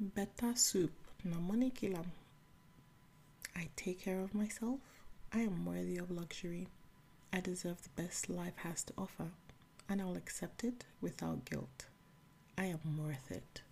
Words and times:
Better 0.00 0.56
soup, 0.56 0.92
no 1.22 1.38
money 1.38 1.70
I 3.54 3.68
take 3.76 4.00
care 4.00 4.20
of 4.20 4.34
myself. 4.34 4.80
I 5.32 5.40
am 5.40 5.64
worthy 5.64 5.98
of 5.98 6.10
luxury. 6.10 6.66
I 7.32 7.40
deserve 7.40 7.80
the 7.82 8.02
best 8.02 8.28
life 8.28 8.56
has 8.56 8.82
to 8.84 8.92
offer, 8.98 9.28
and 9.88 10.02
I'll 10.02 10.16
accept 10.16 10.64
it 10.64 10.84
without 11.00 11.44
guilt. 11.44 11.86
I 12.58 12.64
am 12.66 12.98
worth 12.98 13.30
it. 13.30 13.62